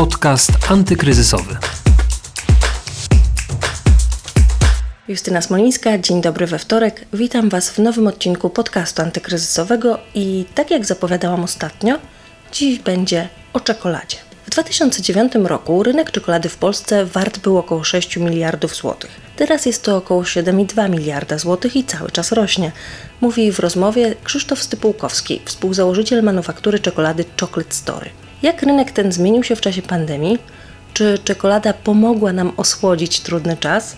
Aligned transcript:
Podcast 0.00 0.50
antykryzysowy. 0.68 1.56
Justyna 5.08 5.42
Smolińska, 5.42 5.98
dzień 5.98 6.20
dobry 6.20 6.46
we 6.46 6.58
wtorek. 6.58 7.04
Witam 7.12 7.48
Was 7.48 7.70
w 7.70 7.78
nowym 7.78 8.06
odcinku 8.06 8.50
podcastu 8.50 9.02
antykryzysowego 9.02 9.98
i 10.14 10.44
tak 10.54 10.70
jak 10.70 10.84
zapowiadałam 10.86 11.44
ostatnio, 11.44 11.98
dziś 12.52 12.78
będzie 12.78 13.28
o 13.52 13.60
czekoladzie. 13.60 14.16
W 14.46 14.50
2009 14.50 15.32
roku 15.44 15.82
rynek 15.82 16.10
czekolady 16.10 16.48
w 16.48 16.56
Polsce 16.56 17.06
wart 17.06 17.38
był 17.38 17.58
około 17.58 17.84
6 17.84 18.16
miliardów 18.16 18.74
złotych. 18.74 19.10
Teraz 19.36 19.66
jest 19.66 19.82
to 19.82 19.96
około 19.96 20.22
7,2 20.22 20.90
miliarda 20.90 21.38
złotych 21.38 21.76
i 21.76 21.84
cały 21.84 22.10
czas 22.10 22.32
rośnie. 22.32 22.72
Mówi 23.20 23.52
w 23.52 23.58
rozmowie 23.58 24.14
Krzysztof 24.24 24.62
Stypułkowski, 24.62 25.40
współzałożyciel 25.44 26.22
manufaktury 26.22 26.78
czekolady 26.78 27.24
Chocolate 27.40 27.74
Story. 27.74 28.10
Jak 28.42 28.62
rynek 28.62 28.90
ten 28.90 29.12
zmienił 29.12 29.42
się 29.42 29.56
w 29.56 29.60
czasie 29.60 29.82
pandemii? 29.82 30.38
Czy 30.94 31.18
czekolada 31.24 31.72
pomogła 31.72 32.32
nam 32.32 32.52
osłodzić 32.56 33.20
trudny 33.20 33.56
czas? 33.56 33.96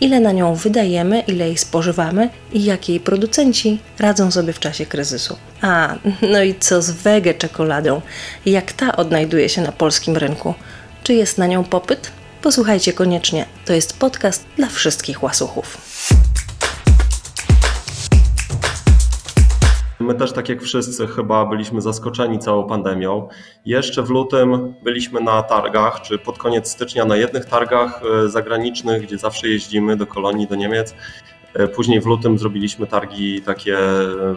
Ile 0.00 0.20
na 0.20 0.32
nią 0.32 0.54
wydajemy, 0.54 1.20
ile 1.20 1.46
jej 1.46 1.58
spożywamy 1.58 2.30
i 2.52 2.64
jak 2.64 2.88
jej 2.88 3.00
producenci 3.00 3.78
radzą 3.98 4.30
sobie 4.30 4.52
w 4.52 4.58
czasie 4.58 4.86
kryzysu? 4.86 5.36
A, 5.60 5.94
no 6.32 6.42
i 6.42 6.54
co 6.54 6.82
z 6.82 6.90
wege 6.90 7.34
czekoladą? 7.34 8.00
Jak 8.46 8.72
ta 8.72 8.96
odnajduje 8.96 9.48
się 9.48 9.62
na 9.62 9.72
polskim 9.72 10.16
rynku? 10.16 10.54
Czy 11.04 11.14
jest 11.14 11.38
na 11.38 11.46
nią 11.46 11.64
popyt? 11.64 12.10
Posłuchajcie 12.42 12.92
koniecznie. 12.92 13.46
To 13.64 13.72
jest 13.72 13.98
podcast 13.98 14.44
dla 14.56 14.68
wszystkich 14.68 15.22
łasuchów. 15.22 15.78
My 20.02 20.14
też, 20.14 20.32
tak 20.32 20.48
jak 20.48 20.62
wszyscy, 20.62 21.06
chyba 21.06 21.46
byliśmy 21.46 21.80
zaskoczeni 21.80 22.38
całą 22.38 22.64
pandemią. 22.64 23.28
Jeszcze 23.66 24.02
w 24.02 24.10
lutym 24.10 24.74
byliśmy 24.84 25.20
na 25.20 25.42
targach, 25.42 26.00
czy 26.00 26.18
pod 26.18 26.38
koniec 26.38 26.70
stycznia 26.70 27.04
na 27.04 27.16
jednych 27.16 27.44
targach 27.44 28.00
e, 28.24 28.28
zagranicznych, 28.28 29.02
gdzie 29.02 29.18
zawsze 29.18 29.48
jeździmy 29.48 29.96
do 29.96 30.06
Kolonii, 30.06 30.46
do 30.46 30.54
Niemiec. 30.54 30.94
E, 31.54 31.68
później 31.68 32.00
w 32.00 32.06
lutym 32.06 32.38
zrobiliśmy 32.38 32.86
targi 32.86 33.42
takie 33.42 33.76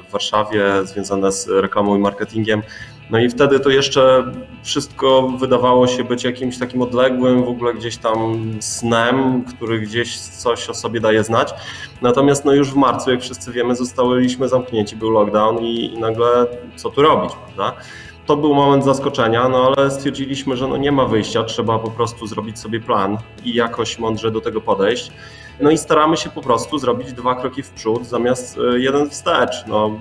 w 0.08 0.12
Warszawie 0.12 0.64
związane 0.84 1.32
z 1.32 1.48
reklamą 1.48 1.96
i 1.96 2.00
marketingiem. 2.00 2.62
No 3.10 3.20
i 3.20 3.30
wtedy 3.30 3.60
to 3.60 3.70
jeszcze 3.70 4.32
wszystko 4.64 5.28
wydawało 5.28 5.88
się 5.88 6.04
być 6.04 6.24
jakimś 6.24 6.58
takim 6.58 6.82
odległym, 6.82 7.44
w 7.44 7.50
ogóle 7.50 7.74
gdzieś 7.74 7.98
tam 7.98 8.52
snem, 8.60 9.44
który 9.44 9.80
gdzieś 9.80 10.18
coś 10.18 10.70
o 10.70 10.74
sobie 10.74 11.00
daje 11.00 11.24
znać. 11.24 11.54
Natomiast 12.02 12.46
no 12.46 12.54
już 12.54 12.72
w 12.72 12.76
marcu, 12.76 13.12
jak 13.12 13.22
wszyscy 13.22 13.52
wiemy, 13.52 13.76
zostaliśmy 13.76 14.50
zamknięci, 14.50 14.96
był 14.96 15.10
lockdown 15.10 15.60
i, 15.60 15.94
i 15.94 16.00
nagle 16.00 16.48
co 16.76 16.90
tu 16.90 17.02
robić, 17.02 17.32
prawda? 17.46 17.82
To 18.26 18.38
był 18.38 18.54
moment 18.54 18.86
zaskoczenia, 18.86 19.50
no 19.50 19.74
ale 19.78 19.92
stwierdziliśmy, 19.92 20.58
że 20.58 20.68
no 20.68 20.78
nie 20.78 20.92
ma 20.92 21.06
wyjścia, 21.06 21.44
trzeba 21.44 21.80
po 21.80 21.92
prostu 21.92 22.28
zrobić 22.28 22.60
sobie 22.60 22.80
plan 22.80 23.18
i 23.44 23.54
jakoś 23.54 24.00
mądrze 24.00 24.32
do 24.32 24.42
tego 24.42 24.62
podejść. 24.62 25.12
No 25.60 25.72
i 25.72 25.78
staramy 25.78 26.18
się 26.18 26.30
po 26.30 26.42
prostu 26.42 26.80
zrobić 26.80 27.14
dwa 27.14 27.36
kroki 27.36 27.64
w 27.64 27.70
przód 27.70 28.06
zamiast 28.06 28.58
e, 28.58 28.80
jeden 28.80 29.10
wstecz. 29.10 29.68
No, 29.68 30.00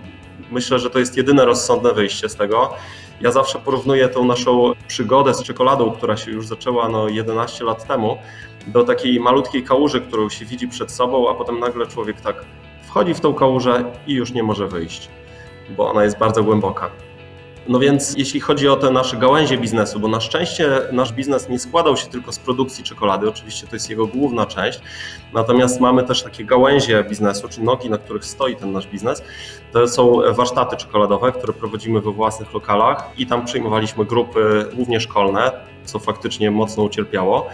myślę, 0.55 0.79
że 0.79 0.91
to 0.91 0.99
jest 0.99 1.17
jedyne 1.17 1.45
rozsądne 1.45 1.93
wyjście 1.93 2.29
z 2.29 2.37
tego. 2.37 2.75
Ja 3.21 3.33
zawsze 3.33 3.59
porównuję 3.59 4.09
tą 4.09 4.25
naszą 4.25 4.73
przygodę 4.89 5.35
z 5.35 5.43
czekoladą, 5.43 5.91
która 5.91 6.17
się 6.17 6.31
już 6.31 6.47
zaczęła 6.47 6.89
no 6.89 7.09
11 7.09 7.65
lat 7.65 7.87
temu, 7.87 8.19
do 8.67 8.85
takiej 8.85 9.21
malutkiej 9.21 9.63
kałuży, 9.63 10.01
którą 10.01 10.29
się 10.29 10.45
widzi 10.45 10.69
przed 10.69 10.91
sobą, 10.91 11.31
a 11.31 11.35
potem 11.35 11.61
nagle 11.61 11.87
człowiek 11.87 12.21
tak 12.21 12.45
wchodzi 12.83 13.15
w 13.15 13.21
tą 13.21 13.35
kałużę 13.35 13.85
i 14.07 14.15
już 14.15 14.33
nie 14.33 14.43
może 14.43 14.69
wyjść, 14.69 15.09
bo 15.77 15.91
ona 15.91 16.05
jest 16.05 16.19
bardzo 16.19 16.45
głęboka. 16.45 16.91
No 17.69 17.79
więc 17.79 18.15
jeśli 18.17 18.41
chodzi 18.41 18.69
o 18.69 18.77
te 18.77 18.91
nasze 18.91 19.17
gałęzie 19.17 19.59
biznesu, 19.59 20.01
bo 20.01 20.09
na 20.09 20.21
szczęście 20.21 20.81
nasz 20.93 21.13
biznes 21.13 21.49
nie 21.49 21.59
składał 21.59 21.97
się 21.97 22.07
tylko 22.07 22.33
z 22.33 22.39
produkcji 22.39 22.85
czekolady, 22.85 23.29
oczywiście 23.29 23.67
to 23.67 23.77
jest 23.77 23.91
jego 23.91 24.07
główna 24.07 24.47
część, 24.47 24.81
natomiast 25.33 25.81
mamy 25.81 26.03
też 26.03 26.23
takie 26.23 26.45
gałęzie 26.45 27.05
biznesu, 27.05 27.49
czy 27.49 27.63
nogi, 27.63 27.91
na 27.91 27.99
których 27.99 28.25
stoi 28.25 28.57
ten 28.57 28.73
nasz 28.73 28.87
biznes. 28.87 29.23
To 29.73 29.89
są 29.89 30.21
warsztaty 30.33 30.77
czekoladowe, 30.77 31.33
które 31.33 31.53
prowadzimy 31.53 32.01
we 32.01 32.13
własnych 32.13 32.55
lokalach 32.55 33.11
i 33.17 33.27
tam 33.27 33.45
przyjmowaliśmy 33.45 34.05
grupy 34.05 34.67
głównie 34.75 35.01
szkolne, 35.01 35.53
co 35.85 35.99
faktycznie 35.99 36.51
mocno 36.51 36.83
ucierpiało. 36.83 37.49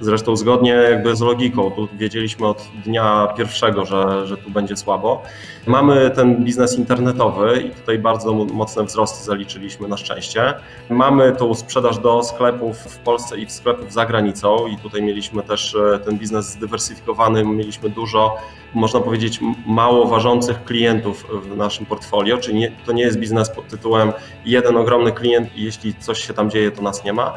Zresztą 0.00 0.36
zgodnie 0.36 0.70
jakby 0.70 1.16
z 1.16 1.20
logiką, 1.20 1.70
tu 1.70 1.88
wiedzieliśmy 1.92 2.46
od 2.46 2.68
dnia 2.84 3.28
pierwszego, 3.36 3.84
że, 3.84 4.26
że 4.26 4.36
tu 4.36 4.50
będzie 4.50 4.76
słabo. 4.76 5.22
Mamy 5.66 6.10
ten 6.10 6.44
biznes 6.44 6.78
internetowy 6.78 7.60
i 7.60 7.70
tutaj 7.70 7.98
bardzo 7.98 8.34
mocne 8.34 8.84
wzrosty 8.84 9.24
zaliczyliśmy 9.24 9.88
na 9.88 9.96
szczęście. 9.96 10.54
Mamy 10.90 11.32
tą 11.32 11.54
sprzedaż 11.54 11.98
do 11.98 12.22
sklepów 12.22 12.76
w 12.76 12.98
Polsce 12.98 13.38
i 13.38 13.46
w 13.46 13.52
sklepów 13.52 13.92
za 13.92 14.06
granicą 14.06 14.66
i 14.66 14.76
tutaj 14.76 15.02
mieliśmy 15.02 15.42
też 15.42 15.74
e, 15.74 15.98
ten 15.98 16.18
biznes 16.18 16.46
zdywersyfikowany, 16.46 17.44
mieliśmy 17.44 17.90
dużo, 17.90 18.36
można 18.74 19.00
powiedzieć, 19.00 19.40
mało 19.66 20.06
ważących 20.06 20.64
klientów 20.64 21.26
w 21.42 21.56
naszym 21.56 21.86
portfolio, 21.86 22.38
czyli 22.38 22.58
nie, 22.58 22.72
to 22.86 22.92
nie 22.92 23.02
jest 23.02 23.18
biznes 23.18 23.50
pod 23.50 23.68
tytułem 23.68 24.12
jeden 24.44 24.76
ogromny 24.76 25.12
klient 25.12 25.56
i 25.56 25.62
jeśli 25.64 25.94
coś 25.94 26.26
się 26.26 26.34
tam 26.34 26.50
dzieje, 26.50 26.70
to 26.70 26.82
nas 26.82 27.04
nie 27.04 27.12
ma. 27.12 27.34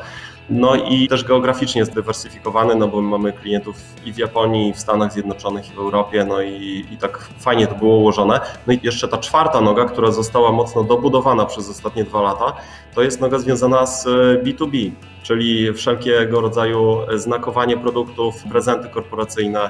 No 0.49 0.75
i 0.75 1.07
też 1.07 1.23
geograficznie 1.23 1.85
zdywersyfikowany, 1.85 2.75
no 2.75 2.87
bo 2.87 3.01
mamy 3.01 3.33
klientów 3.33 3.75
i 4.05 4.13
w 4.13 4.17
Japonii, 4.17 4.69
i 4.69 4.73
w 4.73 4.79
Stanach 4.79 5.13
Zjednoczonych, 5.13 5.69
i 5.69 5.73
w 5.73 5.77
Europie, 5.77 6.25
no 6.25 6.41
i, 6.41 6.85
i 6.91 6.97
tak 6.97 7.29
fajnie 7.39 7.67
to 7.67 7.75
było 7.75 7.95
ułożone. 7.95 8.39
No 8.67 8.73
i 8.73 8.79
jeszcze 8.83 9.07
ta 9.07 9.17
czwarta 9.17 9.61
noga, 9.61 9.85
która 9.85 10.11
została 10.11 10.51
mocno 10.51 10.83
dobudowana 10.83 11.45
przez 11.45 11.69
ostatnie 11.69 12.03
dwa 12.03 12.21
lata, 12.21 12.53
to 12.95 13.01
jest 13.01 13.21
noga 13.21 13.39
związana 13.39 13.85
z 13.85 14.05
B2B, 14.43 14.91
czyli 15.23 15.73
wszelkiego 15.73 16.41
rodzaju 16.41 16.97
znakowanie 17.15 17.77
produktów, 17.77 18.43
prezenty 18.43 18.89
korporacyjne, 18.89 19.69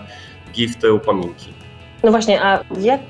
gifty, 0.53 0.93
upominki. 0.93 1.64
No 2.05 2.11
właśnie, 2.11 2.43
a 2.43 2.59
jak 2.79 3.01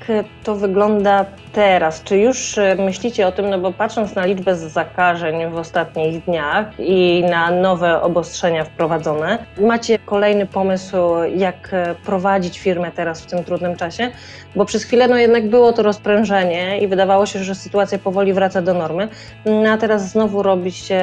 to 0.44 0.54
wygląda 0.54 1.24
teraz? 1.52 2.02
Czy 2.02 2.18
już 2.18 2.58
e, 2.58 2.74
myślicie 2.74 3.26
o 3.26 3.32
tym, 3.32 3.50
no 3.50 3.58
bo 3.58 3.72
patrząc 3.72 4.14
na 4.14 4.26
liczbę 4.26 4.56
zakażeń 4.56 5.50
w 5.50 5.56
ostatnich 5.56 6.24
dniach 6.24 6.66
i 6.78 7.24
na 7.30 7.50
nowe 7.50 8.02
obostrzenia 8.02 8.64
wprowadzone, 8.64 9.38
macie 9.60 9.98
kolejny 9.98 10.46
pomysł, 10.46 10.96
jak 11.36 11.68
e, 11.72 11.94
prowadzić 11.94 12.58
firmę 12.58 12.90
teraz 12.92 13.20
w 13.20 13.26
tym 13.26 13.44
trudnym 13.44 13.76
czasie? 13.76 14.10
Bo 14.54 14.64
przez 14.64 14.84
chwilę 14.84 15.08
no 15.08 15.16
jednak 15.16 15.48
było 15.48 15.72
to 15.72 15.82
rozprężenie 15.82 16.78
i 16.78 16.88
wydawało 16.88 17.26
się, 17.26 17.38
że 17.38 17.54
sytuacja 17.54 17.98
powoli 17.98 18.32
wraca 18.32 18.62
do 18.62 18.74
normy, 18.74 19.08
no 19.46 19.70
a 19.70 19.76
teraz 19.76 20.10
znowu 20.10 20.42
robi 20.42 20.72
się 20.72 21.02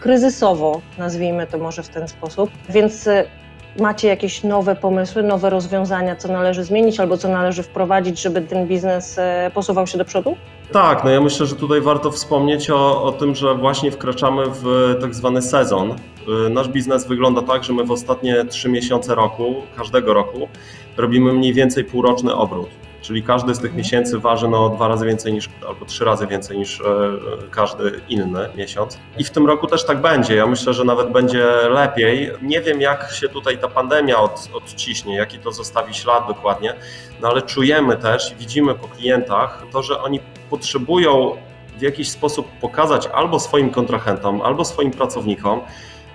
kryzysowo, 0.00 0.80
nazwijmy 0.98 1.46
to 1.46 1.58
może 1.58 1.82
w 1.82 1.88
ten 1.88 2.08
sposób. 2.08 2.50
Więc 2.68 3.06
e, 3.06 3.24
Macie 3.80 4.08
jakieś 4.08 4.44
nowe 4.44 4.76
pomysły, 4.76 5.22
nowe 5.22 5.50
rozwiązania, 5.50 6.16
co 6.16 6.28
należy 6.28 6.64
zmienić 6.64 7.00
albo 7.00 7.16
co 7.16 7.28
należy 7.28 7.62
wprowadzić, 7.62 8.22
żeby 8.22 8.40
ten 8.40 8.66
biznes 8.66 9.18
e, 9.18 9.50
posuwał 9.54 9.86
się 9.86 9.98
do 9.98 10.04
przodu? 10.04 10.36
Tak, 10.72 11.04
no 11.04 11.10
ja 11.10 11.20
myślę, 11.20 11.46
że 11.46 11.56
tutaj 11.56 11.80
warto 11.80 12.10
wspomnieć 12.10 12.70
o, 12.70 13.02
o 13.02 13.12
tym, 13.12 13.34
że 13.34 13.54
właśnie 13.54 13.90
wkraczamy 13.90 14.42
w 14.46 14.96
tak 15.00 15.14
zwany 15.14 15.42
sezon. 15.42 15.90
E, 16.46 16.48
nasz 16.50 16.68
biznes 16.68 17.06
wygląda 17.06 17.42
tak, 17.42 17.64
że 17.64 17.72
my 17.72 17.84
w 17.84 17.90
ostatnie 17.90 18.44
trzy 18.44 18.68
miesiące 18.68 19.14
roku, 19.14 19.54
każdego 19.76 20.14
roku, 20.14 20.48
robimy 20.96 21.32
mniej 21.32 21.54
więcej 21.54 21.84
półroczny 21.84 22.34
obrót. 22.34 22.68
Czyli 23.08 23.22
każdy 23.22 23.54
z 23.54 23.58
tych 23.58 23.74
miesięcy 23.74 24.18
waży 24.18 24.48
no 24.48 24.68
dwa 24.68 24.88
razy 24.88 25.06
więcej 25.06 25.32
niż, 25.32 25.48
albo 25.68 25.84
trzy 25.84 26.04
razy 26.04 26.26
więcej 26.26 26.58
niż 26.58 26.80
e, 26.80 26.84
każdy 27.50 28.00
inny 28.08 28.48
miesiąc. 28.56 28.98
I 29.18 29.24
w 29.24 29.30
tym 29.30 29.46
roku 29.46 29.66
też 29.66 29.86
tak 29.86 30.00
będzie. 30.00 30.34
Ja 30.34 30.46
myślę, 30.46 30.74
że 30.74 30.84
nawet 30.84 31.12
będzie 31.12 31.44
lepiej. 31.70 32.30
Nie 32.42 32.60
wiem, 32.60 32.80
jak 32.80 33.12
się 33.12 33.28
tutaj 33.28 33.58
ta 33.58 33.68
pandemia 33.68 34.18
od, 34.18 34.48
odciśnie, 34.54 35.16
jaki 35.16 35.38
to 35.38 35.52
zostawi 35.52 35.94
ślad 35.94 36.26
dokładnie, 36.26 36.74
no 37.20 37.28
ale 37.28 37.42
czujemy 37.42 37.96
też 37.96 38.34
widzimy 38.38 38.74
po 38.74 38.88
klientach 38.88 39.64
to, 39.72 39.82
że 39.82 40.02
oni 40.02 40.20
potrzebują 40.50 41.36
w 41.78 41.82
jakiś 41.82 42.10
sposób 42.10 42.48
pokazać 42.60 43.06
albo 43.06 43.40
swoim 43.40 43.70
kontrahentom, 43.70 44.42
albo 44.42 44.64
swoim 44.64 44.90
pracownikom, 44.90 45.60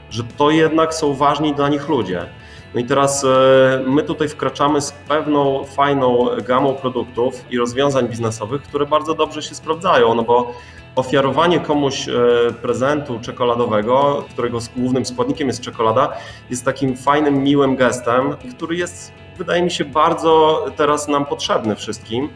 że 0.10 0.24
to 0.38 0.52
jednak 0.52 0.94
są 0.94 1.14
ważni 1.14 1.54
dla 1.56 1.70
nich 1.70 1.90
ludzie. 1.90 2.26
No 2.74 2.80
i 2.80 2.86
teraz 2.86 3.24
e, 3.24 3.84
my 3.88 4.04
tutaj 4.04 4.30
wkraczamy 4.30 4.82
z 4.82 4.92
pewną 4.92 5.64
fajną 5.64 6.28
gamą 6.48 6.74
produktów 6.74 7.46
i 7.52 7.58
rozwiązań 7.58 8.08
biznesowych, 8.08 8.62
które 8.62 8.86
bardzo 8.86 9.16
dobrze 9.16 9.42
się 9.42 9.56
sprawdzają, 9.56 10.16
no 10.16 10.24
bo 10.24 10.54
ofiarowanie 10.96 11.60
komuś 11.60 12.10
e, 12.10 12.14
prezentu 12.62 13.20
czekoladowego, 13.20 14.26
którego 14.30 14.60
głównym 14.76 15.06
składnikiem 15.06 15.48
jest 15.48 15.62
czekolada, 15.62 16.14
jest 16.50 16.66
takim 16.66 16.98
fajnym, 16.98 17.44
miłym 17.44 17.76
gestem, 17.76 18.36
który 18.56 18.76
jest, 18.76 19.12
wydaje 19.38 19.64
mi 19.64 19.72
się, 19.72 19.86
bardzo 19.86 20.66
teraz 20.76 21.08
nam 21.08 21.26
potrzebny 21.26 21.76
wszystkim. 21.76 22.30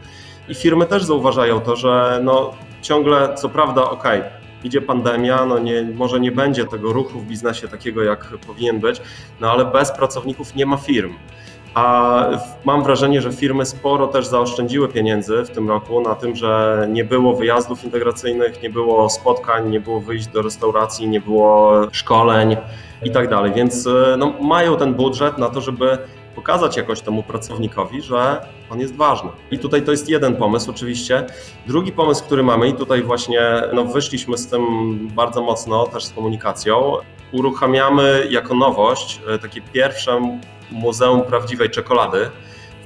I 0.49 0.55
firmy 0.55 0.85
też 0.85 1.03
zauważają 1.03 1.59
to, 1.59 1.75
że 1.75 2.19
no, 2.23 2.51
ciągle, 2.81 3.35
co 3.35 3.49
prawda, 3.49 3.89
ok, 3.89 4.03
idzie 4.63 4.81
pandemia, 4.81 5.45
no 5.45 5.59
nie, 5.59 5.83
może 5.95 6.19
nie 6.19 6.31
będzie 6.31 6.65
tego 6.65 6.93
ruchu 6.93 7.19
w 7.19 7.25
biznesie 7.25 7.67
takiego, 7.67 8.03
jak 8.03 8.27
powinien 8.47 8.79
być, 8.79 9.01
no 9.41 9.51
ale 9.51 9.65
bez 9.65 9.91
pracowników 9.91 10.55
nie 10.55 10.65
ma 10.65 10.77
firm. 10.77 11.13
a 11.73 12.25
mam 12.65 12.83
wrażenie, 12.83 13.21
że 13.21 13.31
firmy 13.31 13.65
sporo 13.65 14.07
też 14.07 14.27
zaoszczędziły 14.27 14.89
pieniędzy 14.89 15.43
w 15.43 15.49
tym 15.49 15.69
roku 15.69 16.01
na 16.01 16.15
tym, 16.15 16.35
że 16.35 16.87
nie 16.91 17.03
było 17.03 17.35
wyjazdów 17.35 17.83
integracyjnych, 17.83 18.63
nie 18.63 18.69
było 18.69 19.09
spotkań, 19.09 19.69
nie 19.69 19.79
było 19.79 20.01
wyjść 20.01 20.27
do 20.27 20.41
restauracji, 20.41 21.07
nie 21.07 21.21
było 21.21 21.81
szkoleń 21.91 22.57
i 23.03 23.11
tak 23.11 23.29
dalej. 23.29 23.51
Więc 23.55 23.89
no, 24.17 24.33
mają 24.41 24.77
ten 24.77 24.93
budżet 24.93 25.37
na 25.37 25.49
to, 25.49 25.61
żeby 25.61 25.97
pokazać 26.35 26.77
jakoś 26.77 27.01
temu 27.01 27.23
pracownikowi, 27.23 28.01
że 28.01 28.41
on 28.69 28.79
jest 28.79 28.95
ważny. 28.95 29.29
I 29.51 29.59
tutaj 29.59 29.81
to 29.81 29.91
jest 29.91 30.09
jeden 30.09 30.35
pomysł 30.35 30.71
oczywiście. 30.71 31.25
Drugi 31.67 31.91
pomysł, 31.91 32.23
który 32.23 32.43
mamy 32.43 32.67
i 32.69 32.73
tutaj 32.73 33.03
właśnie 33.03 33.41
no, 33.73 33.85
wyszliśmy 33.85 34.37
z 34.37 34.47
tym 34.47 34.63
bardzo 35.07 35.41
mocno 35.41 35.87
też 35.87 36.05
z 36.05 36.13
komunikacją. 36.13 36.93
Uruchamiamy 37.31 38.27
jako 38.29 38.55
nowość 38.55 39.21
e, 39.27 39.39
takie 39.39 39.61
pierwsze 39.61 40.39
Muzeum 40.71 41.21
Prawdziwej 41.21 41.69
Czekolady 41.69 42.29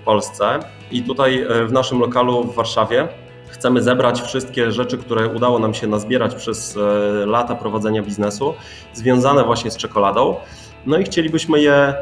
w 0.02 0.04
Polsce 0.04 0.60
i 0.92 1.04
tutaj 1.04 1.42
e, 1.42 1.66
w 1.66 1.72
naszym 1.72 2.00
lokalu 2.00 2.44
w 2.44 2.56
Warszawie 2.56 3.08
chcemy 3.48 3.84
zebrać 3.84 4.22
wszystkie 4.22 4.72
rzeczy, 4.72 4.98
które 4.98 5.28
udało 5.28 5.60
nam 5.60 5.74
się 5.74 5.88
nazbierać 5.88 6.36
przez 6.36 6.78
e, 6.78 6.80
lata 7.26 7.56
prowadzenia 7.56 8.04
biznesu, 8.04 8.54
związane 8.94 9.44
właśnie 9.44 9.72
z 9.72 9.78
czekoladą. 9.78 10.36
No 10.86 10.98
i 10.98 11.04
chcielibyśmy 11.04 11.62
je 11.62 11.94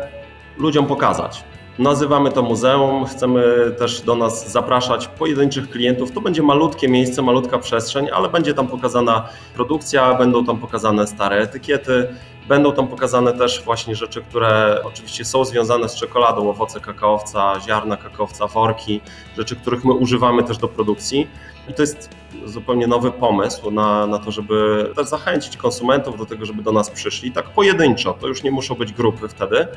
ludziom 0.57 0.87
pokazać. 0.87 1.43
Nazywamy 1.79 2.31
to 2.31 2.41
muzeum, 2.41 3.05
chcemy 3.05 3.71
też 3.77 4.01
do 4.01 4.15
nas 4.15 4.51
zapraszać 4.51 5.07
pojedynczych 5.07 5.69
klientów. 5.69 6.11
To 6.11 6.21
będzie 6.21 6.43
malutkie 6.43 6.89
miejsce, 6.89 7.21
malutka 7.21 7.59
przestrzeń, 7.59 8.07
ale 8.13 8.29
będzie 8.29 8.53
tam 8.53 8.67
pokazana 8.67 9.27
produkcja, 9.55 10.13
będą 10.13 10.45
tam 10.45 10.57
pokazane 10.57 11.07
stare 11.07 11.35
etykiety, 11.35 12.07
będą 12.47 12.73
tam 12.73 12.87
pokazane 12.87 13.33
też 13.33 13.63
właśnie 13.65 13.95
rzeczy, 13.95 14.21
które 14.21 14.81
oczywiście 14.83 15.25
są 15.25 15.45
związane 15.45 15.89
z 15.89 15.95
czekoladą, 15.95 16.49
owoce 16.49 16.79
kakaowca, 16.79 17.53
ziarna 17.67 17.97
kakaowca, 17.97 18.47
worki, 18.47 19.01
rzeczy, 19.37 19.55
których 19.55 19.85
my 19.85 19.93
używamy 19.93 20.43
też 20.43 20.57
do 20.57 20.67
produkcji. 20.67 21.27
I 21.69 21.73
to 21.73 21.81
jest 21.81 22.09
zupełnie 22.45 22.87
nowy 22.87 23.11
pomysł 23.11 23.71
na, 23.71 24.07
na 24.07 24.19
to, 24.19 24.31
żeby 24.31 24.89
też 24.95 25.07
zachęcić 25.07 25.57
konsumentów 25.57 26.17
do 26.17 26.25
tego, 26.25 26.45
żeby 26.45 26.63
do 26.63 26.71
nas 26.71 26.89
przyszli, 26.89 27.31
tak 27.31 27.49
pojedynczo, 27.49 28.13
to 28.13 28.27
już 28.27 28.43
nie 28.43 28.51
muszą 28.51 28.75
być 28.75 28.93
grupy 28.93 29.27
wtedy. 29.27 29.67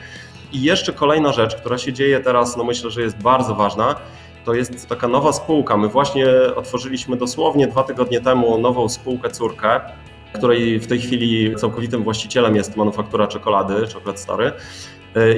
I 0.52 0.62
jeszcze 0.62 0.92
kolejna 0.92 1.32
rzecz, 1.32 1.56
która 1.56 1.78
się 1.78 1.92
dzieje 1.92 2.20
teraz, 2.20 2.56
no 2.56 2.64
myślę, 2.64 2.90
że 2.90 3.02
jest 3.02 3.16
bardzo 3.16 3.54
ważna, 3.54 3.94
to 4.44 4.54
jest 4.54 4.88
taka 4.88 5.08
nowa 5.08 5.32
spółka. 5.32 5.76
My 5.76 5.88
właśnie 5.88 6.26
otworzyliśmy 6.56 7.16
dosłownie 7.16 7.66
dwa 7.66 7.82
tygodnie 7.82 8.20
temu 8.20 8.58
nową 8.58 8.88
spółkę 8.88 9.30
córkę, 9.30 9.80
której 10.34 10.80
w 10.80 10.86
tej 10.86 11.00
chwili 11.00 11.56
całkowitym 11.56 12.02
właścicielem 12.02 12.56
jest 12.56 12.76
manufaktura 12.76 13.26
czekolady, 13.26 13.74
Chocolate 13.94 14.18
Story. 14.18 14.52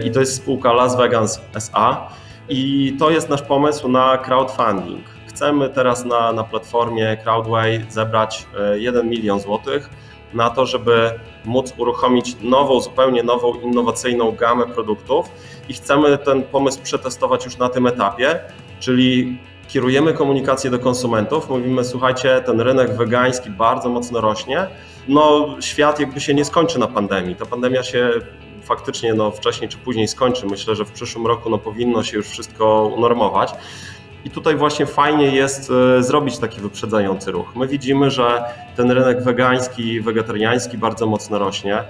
I 0.04 0.10
to 0.10 0.20
jest 0.20 0.34
spółka 0.34 0.72
Las 0.72 0.96
Vegas 0.96 1.40
SA. 1.54 2.08
I 2.48 2.96
to 2.98 3.10
jest 3.10 3.28
nasz 3.28 3.42
pomysł 3.42 3.88
na 3.88 4.18
crowdfunding. 4.18 5.13
Chcemy 5.34 5.68
teraz 5.68 6.04
na, 6.04 6.32
na 6.32 6.44
platformie 6.44 7.16
Crowdway 7.24 7.84
zebrać 7.88 8.46
1 8.74 9.08
milion 9.08 9.40
złotych 9.40 9.90
na 10.34 10.50
to, 10.50 10.66
żeby 10.66 11.10
móc 11.44 11.74
uruchomić 11.78 12.36
nową, 12.40 12.80
zupełnie 12.80 13.22
nową, 13.22 13.54
innowacyjną 13.54 14.32
gamę 14.32 14.66
produktów 14.66 15.30
i 15.68 15.74
chcemy 15.74 16.18
ten 16.18 16.42
pomysł 16.42 16.82
przetestować 16.82 17.44
już 17.44 17.58
na 17.58 17.68
tym 17.68 17.86
etapie, 17.86 18.40
czyli 18.80 19.38
kierujemy 19.68 20.12
komunikację 20.12 20.70
do 20.70 20.78
konsumentów, 20.78 21.48
mówimy 21.50 21.84
słuchajcie, 21.84 22.42
ten 22.46 22.60
rynek 22.60 22.96
wegański 22.96 23.50
bardzo 23.50 23.88
mocno 23.88 24.20
rośnie, 24.20 24.66
no 25.08 25.56
świat 25.60 26.00
jakby 26.00 26.20
się 26.20 26.34
nie 26.34 26.44
skończy 26.44 26.78
na 26.78 26.86
pandemii, 26.86 27.36
ta 27.36 27.46
pandemia 27.46 27.82
się 27.82 28.10
faktycznie 28.62 29.14
no, 29.14 29.30
wcześniej 29.30 29.68
czy 29.68 29.78
później 29.78 30.08
skończy, 30.08 30.46
myślę, 30.46 30.76
że 30.76 30.84
w 30.84 30.92
przyszłym 30.92 31.26
roku 31.26 31.50
no, 31.50 31.58
powinno 31.58 32.02
się 32.02 32.16
już 32.16 32.26
wszystko 32.26 32.92
unormować, 32.96 33.52
i 34.24 34.30
tutaj 34.30 34.56
właśnie 34.56 34.86
fajnie 34.86 35.26
jest 35.26 35.70
e, 35.98 36.02
zrobić 36.02 36.38
taki 36.38 36.60
wyprzedzający 36.60 37.32
ruch. 37.32 37.56
My 37.56 37.68
widzimy, 37.68 38.10
że 38.10 38.44
ten 38.76 38.90
rynek 38.90 39.22
wegański, 39.22 40.00
wegetariański 40.00 40.78
bardzo 40.78 41.06
mocno 41.06 41.38
rośnie 41.38 41.84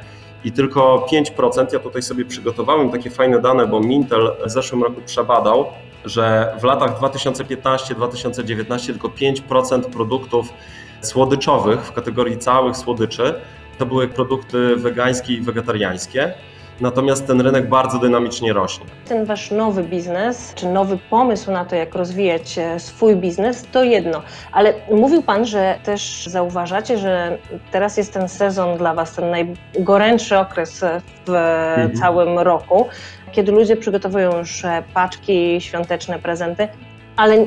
i 0.44 0.52
tylko 0.52 1.06
5%, 1.12 1.72
ja 1.72 1.78
tutaj 1.78 2.02
sobie 2.02 2.24
przygotowałem 2.24 2.90
takie 2.90 3.10
fajne 3.10 3.40
dane, 3.40 3.66
bo 3.66 3.80
Mintel 3.80 4.32
w 4.46 4.50
zeszłym 4.50 4.82
roku 4.82 5.00
przebadał, 5.06 5.66
że 6.04 6.54
w 6.60 6.64
latach 6.64 7.00
2015-2019 7.00 8.86
tylko 8.86 9.08
5% 9.08 9.80
produktów 9.82 10.52
słodyczowych 11.00 11.80
w 11.80 11.92
kategorii 11.92 12.38
całych 12.38 12.76
słodyczy 12.76 13.34
to 13.78 13.86
były 13.86 14.08
produkty 14.08 14.76
wegańskie 14.76 15.34
i 15.34 15.40
wegetariańskie. 15.40 16.34
Natomiast 16.80 17.26
ten 17.26 17.40
rynek 17.40 17.68
bardzo 17.68 17.98
dynamicznie 17.98 18.52
rośnie. 18.52 18.86
Ten 19.08 19.24
wasz 19.24 19.50
nowy 19.50 19.82
biznes, 19.82 20.52
czy 20.54 20.68
nowy 20.68 20.98
pomysł 21.10 21.50
na 21.50 21.64
to, 21.64 21.76
jak 21.76 21.94
rozwijać 21.94 22.58
e, 22.58 22.80
swój 22.80 23.16
biznes, 23.16 23.66
to 23.72 23.84
jedno. 23.84 24.22
Ale 24.52 24.74
mówił 24.90 25.22
Pan, 25.22 25.44
że 25.44 25.78
też 25.84 26.26
zauważacie, 26.26 26.98
że 26.98 27.38
teraz 27.70 27.96
jest 27.96 28.12
ten 28.12 28.28
sezon 28.28 28.78
dla 28.78 28.94
Was, 28.94 29.14
ten 29.14 29.30
najgorętszy 29.30 30.38
okres 30.38 30.84
w 31.26 31.30
mhm. 31.30 31.94
całym 31.94 32.38
roku, 32.38 32.86
kiedy 33.32 33.52
ludzie 33.52 33.76
przygotowują 33.76 34.38
już 34.38 34.64
e, 34.64 34.82
paczki, 34.94 35.60
świąteczne 35.60 36.18
prezenty, 36.18 36.68
ale 37.16 37.46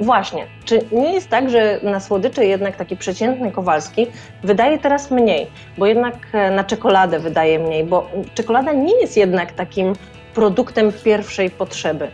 Właśnie. 0.00 0.46
Czy 0.64 0.80
nie 0.92 1.14
jest 1.14 1.28
tak, 1.28 1.50
że 1.50 1.80
na 1.82 2.00
słodycze 2.00 2.46
jednak 2.46 2.76
taki 2.76 2.96
przeciętny 2.96 3.52
Kowalski 3.52 4.06
wydaje 4.44 4.78
teraz 4.78 5.10
mniej, 5.10 5.46
bo 5.78 5.86
jednak 5.86 6.14
e, 6.32 6.50
na 6.50 6.64
czekoladę 6.64 7.18
wydaje 7.18 7.58
mniej, 7.58 7.84
bo 7.84 8.10
czekolada 8.34 8.72
nie 8.72 9.00
jest 9.00 9.16
jednak 9.16 9.52
takim 9.52 9.92
produktem 10.34 10.92
pierwszej 11.04 11.50
potrzeby. 11.50 12.08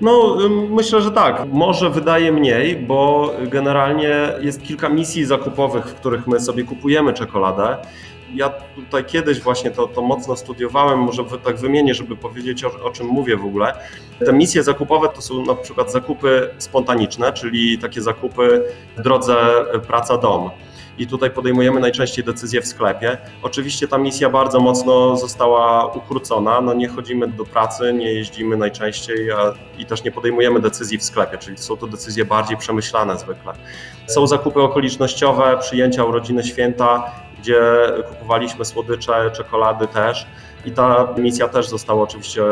No, 0.00 0.36
myślę, 0.70 1.00
że 1.00 1.10
tak. 1.10 1.42
Może 1.52 1.90
wydaje 1.90 2.32
mniej, 2.32 2.76
bo 2.76 3.30
generalnie 3.46 4.14
jest 4.40 4.62
kilka 4.62 4.88
misji 4.88 5.24
zakupowych, 5.24 5.86
w 5.86 5.94
których 5.94 6.26
my 6.26 6.40
sobie 6.40 6.64
kupujemy 6.64 7.12
czekoladę 7.12 7.76
ja 8.34 8.52
tutaj 8.76 9.04
kiedyś 9.04 9.40
właśnie 9.40 9.70
to, 9.70 9.86
to 9.86 10.02
mocno 10.02 10.36
studiowałem, 10.36 10.98
może 10.98 11.24
tak 11.44 11.56
wymienię, 11.56 11.94
żeby 11.94 12.16
powiedzieć 12.16 12.64
o, 12.64 12.84
o, 12.84 12.90
czym 12.90 13.06
mówię 13.06 13.36
w 13.36 13.44
ogóle. 13.44 13.74
Te 14.26 14.32
misje 14.32 14.62
zakupowe 14.62 15.08
to 15.08 15.22
są 15.22 15.44
na 15.44 15.54
przykład 15.54 15.92
zakupy 15.92 16.50
spontaniczne, 16.58 17.32
czyli 17.32 17.78
takie 17.78 18.02
zakupy 18.02 18.62
w 18.96 19.02
drodze 19.02 19.36
praca-dom 19.86 20.50
i 20.98 21.06
tutaj 21.06 21.30
podejmujemy 21.30 21.80
najczęściej 21.80 22.24
decyzje 22.24 22.62
w 22.62 22.66
sklepie. 22.66 23.18
Oczywiście 23.42 23.88
ta 23.88 23.98
misja 23.98 24.30
bardzo 24.30 24.60
mocno 24.60 25.16
została 25.16 25.86
ukrócona, 25.86 26.60
no 26.60 26.74
nie 26.74 26.88
chodzimy 26.88 27.28
do 27.28 27.44
pracy, 27.44 27.92
nie 27.92 28.12
jeździmy 28.12 28.56
najczęściej 28.56 29.30
a, 29.30 29.54
i 29.78 29.86
też 29.86 30.04
nie 30.04 30.12
podejmujemy 30.12 30.60
decyzji 30.60 30.98
w 30.98 31.04
sklepie, 31.04 31.38
czyli 31.38 31.58
są 31.58 31.76
to 31.76 31.86
decyzje 31.86 32.24
bardziej 32.24 32.56
przemyślane 32.56 33.18
zwykle. 33.18 33.52
Są 34.06 34.26
zakupy 34.26 34.60
okolicznościowe, 34.60 35.58
przyjęcia 35.60 36.04
urodziny, 36.04 36.44
święta, 36.44 37.10
gdzie 37.38 37.62
kupowaliśmy 38.08 38.64
słodycze, 38.64 39.30
czekolady 39.36 39.86
też 39.86 40.26
i 40.64 40.70
ta 40.72 41.08
misja 41.16 41.48
też 41.48 41.68
została 41.68 42.02
oczywiście 42.02 42.42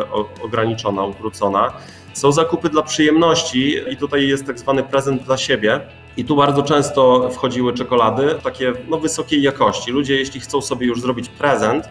ograniczona, 0.43 1.03
ukrócona. 1.03 1.73
Są 2.13 2.33
zakupy 2.33 2.69
dla 2.69 2.83
przyjemności 2.83 3.77
i 3.93 3.97
tutaj 3.97 4.29
jest 4.29 4.47
tak 4.47 4.59
zwany 4.59 4.83
prezent 4.83 5.23
dla 5.23 5.37
siebie. 5.37 5.81
I 6.17 6.25
tu 6.25 6.37
bardzo 6.37 6.63
często 6.63 7.31
wchodziły 7.31 7.73
czekolady 7.73 8.35
takie 8.43 8.73
no, 8.89 8.99
wysokiej 8.99 9.43
jakości. 9.43 9.91
Ludzie, 9.91 10.17
jeśli 10.17 10.41
chcą 10.41 10.61
sobie 10.61 10.87
już 10.87 11.01
zrobić 11.01 11.29
prezent, 11.29 11.89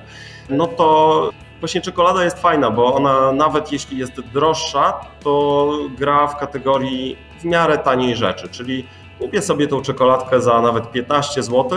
no 0.49 0.67
to 0.67 1.29
właśnie 1.59 1.81
czekolada 1.81 2.23
jest 2.23 2.41
fajna, 2.41 2.71
bo 2.71 2.93
ona 2.95 3.31
nawet 3.31 3.71
jeśli 3.71 3.97
jest 3.97 4.21
droższa, 4.21 4.93
to 5.23 5.71
gra 5.97 6.27
w 6.27 6.37
kategorii 6.37 7.17
w 7.39 7.43
miarę 7.43 7.77
taniej 7.77 8.15
rzeczy. 8.15 8.49
Czyli 8.49 8.85
kupię 9.19 9.41
sobie 9.41 9.67
tą 9.67 9.81
czekoladkę 9.81 10.41
za 10.41 10.61
nawet 10.61 10.91
15 10.91 11.43
zł 11.43 11.69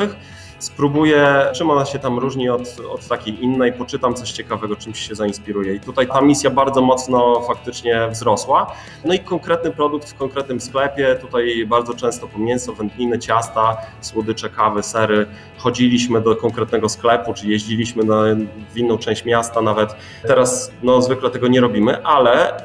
spróbuję, 0.58 1.46
czym 1.54 1.70
ona 1.70 1.84
się 1.84 1.98
tam 1.98 2.18
różni 2.18 2.48
od, 2.48 2.80
od 2.90 3.08
takiej 3.08 3.44
innej, 3.44 3.72
poczytam 3.72 4.14
coś 4.14 4.32
ciekawego, 4.32 4.76
czymś 4.76 5.08
się 5.08 5.14
zainspiruję. 5.14 5.74
I 5.74 5.80
tutaj 5.80 6.06
ta 6.06 6.20
misja 6.20 6.50
bardzo 6.50 6.80
mocno 6.80 7.40
faktycznie 7.40 8.08
wzrosła. 8.10 8.72
No 9.04 9.14
i 9.14 9.18
konkretny 9.18 9.70
produkt 9.70 10.10
w 10.10 10.14
konkretnym 10.14 10.60
sklepie, 10.60 11.16
tutaj 11.20 11.66
bardzo 11.66 11.94
często 11.94 12.28
po 12.28 12.38
mięso, 12.38 12.72
wędliny, 12.72 13.18
ciasta, 13.18 13.76
słodycze, 14.00 14.50
kawy, 14.50 14.82
sery. 14.82 15.26
Chodziliśmy 15.58 16.20
do 16.20 16.36
konkretnego 16.36 16.88
sklepu, 16.88 17.34
czy 17.34 17.48
jeździliśmy 17.48 18.04
na, 18.04 18.22
w 18.72 18.76
inną 18.76 18.98
część 18.98 19.24
miasta 19.24 19.62
nawet. 19.62 19.96
Teraz 20.22 20.72
no, 20.82 21.02
zwykle 21.02 21.30
tego 21.30 21.48
nie 21.48 21.60
robimy, 21.60 22.04
ale 22.06 22.62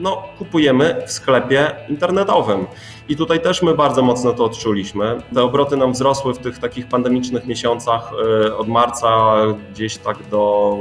no, 0.00 0.22
kupujemy 0.38 1.02
w 1.06 1.12
sklepie 1.12 1.70
internetowym. 1.88 2.66
I 3.08 3.16
tutaj 3.16 3.40
też 3.40 3.62
my 3.62 3.74
bardzo 3.74 4.02
mocno 4.02 4.32
to 4.32 4.44
odczuliśmy. 4.44 5.22
Te 5.34 5.42
obroty 5.42 5.76
nam 5.76 5.92
wzrosły 5.92 6.34
w 6.34 6.38
tych 6.38 6.58
takich 6.58 6.88
pandemicznych 6.88 7.46
miesiącach 7.46 8.10
e, 8.46 8.56
od 8.56 8.68
marca 8.68 9.36
gdzieś 9.70 9.98
tak 9.98 10.16
do 10.30 10.74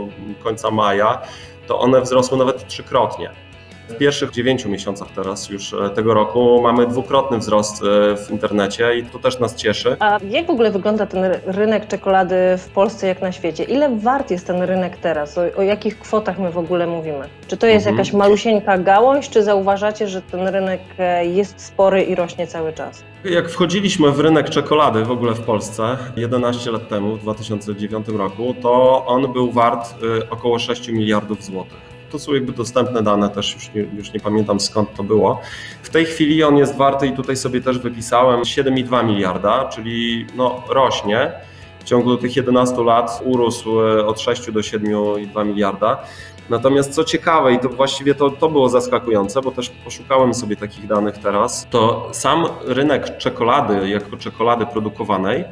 końca 0.44 0.72
maja, 0.72 1.22
to 1.68 1.80
one 1.80 2.02
wzrosły 2.02 2.38
nawet 2.38 2.68
trzykrotnie. 2.68 3.47
W 3.90 3.98
pierwszych 3.98 4.32
dziewięciu 4.32 4.70
miesiącach 4.70 5.08
teraz 5.16 5.50
już 5.50 5.74
e, 5.74 5.90
tego 5.90 6.14
roku 6.14 6.62
mamy 6.62 6.88
dwukrotny 6.88 7.38
wzrost 7.38 7.84
e, 7.84 8.18
w 8.18 8.32
internecie 8.32 8.98
i 8.98 9.04
to 9.04 9.20
też 9.20 9.40
nas 9.40 9.56
cieszy. 9.56 9.96
A 10.00 10.20
jak 10.30 10.48
w 10.48 10.50
ogóle 10.50 10.72
wygląda 10.72 11.06
ten 11.06 11.24
rynek 11.46 11.88
czekolady 11.88 12.36
w 12.58 12.70
Polsce 12.70 13.08
jak 13.08 13.22
na 13.22 13.32
świecie? 13.32 13.64
Ile 13.64 13.96
wart 13.96 14.32
jest 14.32 14.48
ten 14.48 14.62
rynek 14.62 14.98
teraz? 14.98 15.38
O, 15.38 15.42
o 15.58 15.62
jakich 15.62 16.00
kwotach 16.00 16.40
my 16.40 16.52
w 16.52 16.58
ogóle 16.58 16.88
mówimy? 16.88 17.26
Czy 17.48 17.58
to 17.58 17.68
jest 17.68 17.88
Mhm. 17.88 17.96
jakaś 17.98 18.14
malusieńka 18.14 18.78
gałąź, 18.78 19.30
czy 19.30 19.44
zauważacie, 19.44 20.08
że 20.08 20.22
ten 20.22 20.48
rynek 20.48 20.82
e, 21.00 21.26
jest 21.26 21.62
spory 21.66 22.04
i 22.04 22.16
rośnie 22.16 22.48
cały 22.48 22.74
czas? 22.74 23.04
Jak 23.26 23.50
wchodziliśmy 23.50 24.12
w 24.12 24.20
rynek 24.20 24.50
czekolady 24.50 25.06
w 25.06 25.12
ogóle 25.12 25.34
w 25.34 25.42
Polsce 25.42 25.98
11 26.18 26.72
lat 26.72 26.88
temu, 26.88 27.16
w 27.16 27.20
2009 27.20 28.08
roku, 28.08 28.56
to 28.62 29.06
on 29.06 29.34
był 29.34 29.52
wart 29.52 29.96
około 30.30 30.60
6 30.60 30.88
miliardów 30.88 31.44
złotych. 31.44 31.97
To 32.12 32.20
są 32.20 32.34
jakby 32.34 32.52
dostępne 32.52 33.04
dane, 33.04 33.30
też 33.30 33.54
już 33.56 33.74
nie, 33.74 33.82
już 33.82 34.14
nie 34.14 34.20
pamiętam 34.20 34.60
skąd 34.60 34.94
to 34.94 35.04
było. 35.04 35.42
W 35.84 35.90
tej 35.90 36.06
chwili 36.06 36.44
on 36.44 36.58
jest 36.58 36.76
warty 36.76 37.08
i 37.08 37.12
tutaj 37.12 37.38
sobie 37.38 37.62
też 37.62 37.80
wypisałem 37.80 38.42
7,2 38.42 39.06
miliarda, 39.06 39.66
czyli 39.66 40.26
no, 40.36 40.64
rośnie. 40.70 41.32
W 41.80 41.84
ciągu 41.84 42.18
tych 42.18 42.36
11 42.36 42.84
lat 42.84 43.22
urósł 43.26 43.82
y, 43.82 44.06
od 44.06 44.22
6 44.22 44.52
do 44.52 44.60
7,2 44.60 45.46
miliarda. 45.46 46.04
Natomiast 46.50 46.94
co 46.94 47.04
ciekawe, 47.04 47.54
i 47.54 47.60
to 47.60 47.70
właściwie 47.70 48.16
to, 48.16 48.30
to 48.30 48.50
było 48.50 48.70
zaskakujące, 48.70 49.42
bo 49.42 49.52
też 49.52 49.70
poszukałem 49.70 50.34
sobie 50.34 50.56
takich 50.56 50.88
danych 50.88 51.18
teraz, 51.18 51.68
to 51.70 52.10
sam 52.12 52.46
rynek 52.66 53.18
czekolady, 53.18 53.90
jako 53.90 54.18
czekolady 54.18 54.66
produkowanej, 54.66 55.46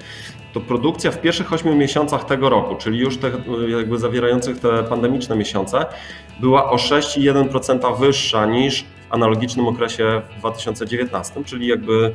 to 0.55 0.61
produkcja 0.61 1.11
w 1.11 1.21
pierwszych 1.21 1.53
8 1.53 1.77
miesiącach 1.77 2.23
tego 2.23 2.49
roku, 2.49 2.75
czyli 2.75 2.99
już 2.99 3.17
te, 3.17 3.31
jakby 3.67 3.97
zawierających 3.97 4.59
te 4.59 4.83
pandemiczne 4.83 5.35
miesiące, 5.35 5.85
była 6.39 6.71
o 6.71 6.75
6,1% 6.75 7.99
wyższa 7.99 8.45
niż 8.45 8.83
w 8.83 9.13
analogicznym 9.13 9.67
okresie 9.67 10.21
w 10.35 10.39
2019, 10.39 11.43
czyli 11.43 11.67
jakby 11.67 12.11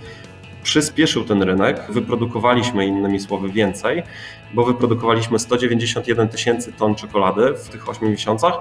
przyspieszył 0.62 1.24
ten 1.24 1.42
rynek, 1.42 1.82
wyprodukowaliśmy 1.88 2.86
innymi 2.86 3.20
słowy 3.20 3.48
więcej, 3.48 4.02
bo 4.54 4.64
wyprodukowaliśmy 4.64 5.38
191 5.38 6.28
tysięcy 6.28 6.72
ton 6.72 6.94
czekolady 6.94 7.54
w 7.54 7.68
tych 7.68 7.88
8 7.88 8.10
miesiącach, 8.10 8.54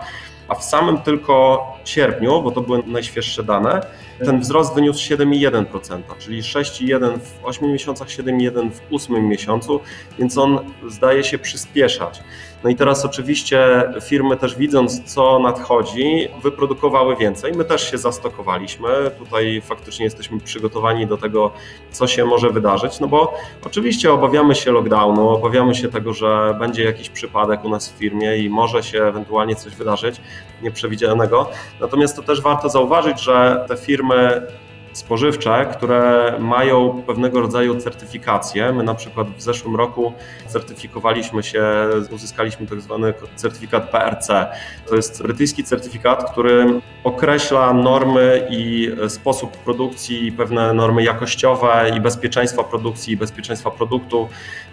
a 0.49 0.55
w 0.55 0.63
samym 0.63 0.97
tylko 0.97 1.63
sierpniu, 1.85 2.41
bo 2.41 2.51
to 2.51 2.61
były 2.61 2.83
najświeższe 2.85 3.43
dane, 3.43 3.81
ten 4.25 4.39
wzrost 4.39 4.75
wyniósł 4.75 4.99
7,1%, 4.99 6.01
czyli 6.19 6.41
6,1 6.41 7.19
w 7.19 7.45
8 7.45 7.71
miesiącach, 7.71 8.07
7,1 8.07 8.71
w 8.71 8.93
8 8.93 9.27
miesiącu, 9.27 9.79
więc 10.19 10.37
on 10.37 10.59
zdaje 10.87 11.23
się 11.23 11.37
przyspieszać. 11.37 12.23
No 12.63 12.69
i 12.69 12.75
teraz 12.75 13.05
oczywiście 13.05 13.83
firmy 14.01 14.37
też 14.37 14.55
widząc, 14.55 15.13
co 15.13 15.39
nadchodzi, 15.39 16.27
wyprodukowały 16.43 17.15
więcej. 17.15 17.53
My 17.53 17.65
też 17.65 17.91
się 17.91 17.97
zastokowaliśmy. 17.97 18.89
Tutaj 19.19 19.61
faktycznie 19.61 20.05
jesteśmy 20.05 20.39
przygotowani 20.39 21.07
do 21.07 21.17
tego, 21.17 21.51
co 21.91 22.07
się 22.07 22.25
może 22.25 22.49
wydarzyć, 22.49 22.99
no 22.99 23.07
bo 23.07 23.33
oczywiście 23.65 24.13
obawiamy 24.13 24.55
się 24.55 24.71
lockdownu, 24.71 25.29
obawiamy 25.29 25.75
się 25.75 25.87
tego, 25.87 26.13
że 26.13 26.55
będzie 26.59 26.83
jakiś 26.83 27.09
przypadek 27.09 27.65
u 27.65 27.69
nas 27.69 27.89
w 27.89 27.97
firmie 27.97 28.37
i 28.37 28.49
może 28.49 28.83
się 28.83 29.03
ewentualnie 29.03 29.55
coś 29.55 29.75
wydarzyć 29.75 30.21
nieprzewidzianego. 30.61 31.49
Natomiast 31.79 32.15
to 32.15 32.21
też 32.21 32.41
warto 32.41 32.69
zauważyć, 32.69 33.21
że 33.21 33.65
te 33.67 33.77
firmy 33.77 34.47
spożywcze, 34.93 35.65
które 35.71 36.33
mają 36.39 37.03
pewnego 37.07 37.41
rodzaju 37.41 37.75
certyfikacje. 37.75 38.73
My 38.73 38.83
na 38.83 38.95
przykład 38.95 39.27
w 39.37 39.41
zeszłym 39.41 39.75
roku 39.75 40.13
certyfikowaliśmy 40.47 41.43
się, 41.43 41.63
uzyskaliśmy 42.11 42.67
tak 42.67 42.81
zwany 42.81 43.13
certyfikat 43.35 43.89
PRC. 43.89 44.47
To 44.87 44.95
jest 44.95 45.23
brytyjski 45.23 45.63
certyfikat, 45.63 46.31
który 46.31 46.81
określa 47.03 47.73
normy 47.73 48.47
i 48.49 48.91
sposób 49.07 49.57
produkcji, 49.57 50.31
pewne 50.31 50.73
normy 50.73 51.03
jakościowe 51.03 51.91
i 51.97 52.01
bezpieczeństwa 52.01 52.63
produkcji, 52.63 53.13
i 53.13 53.17
bezpieczeństwa 53.17 53.71
produktu. 53.71 54.29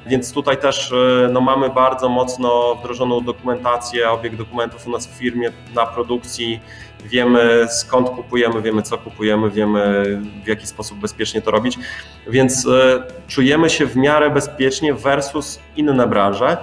Więc 0.07 0.33
tutaj 0.33 0.57
też 0.57 0.95
no, 1.33 1.41
mamy 1.41 1.71
bardzo 1.71 2.09
mocno 2.09 2.75
wdrożoną 2.75 3.21
dokumentację, 3.21 4.11
obieg 4.11 4.37
dokumentów 4.37 4.87
u 4.87 4.91
nas 4.91 5.07
w 5.07 5.11
firmie 5.11 5.53
na 5.75 5.87
produkcji. 5.87 6.61
Wiemy 7.07 7.67
skąd 7.69 8.11
kupujemy, 8.11 8.63
wiemy 8.63 8.83
co 8.83 8.99
kupujemy, 8.99 9.51
wiemy 9.51 10.05
w 10.45 10.49
jaki 10.49 10.67
sposób 10.67 10.99
bezpiecznie 10.99 11.43
to 11.43 11.51
robić, 11.51 11.79
więc 12.27 12.67
y, 12.67 13.03
czujemy 13.29 13.71
się 13.71 13.87
w 13.87 13.97
miarę 13.97 14.31
bezpiecznie 14.31 14.95
versus 14.95 15.59
inne 15.77 16.07
branże. 16.07 16.57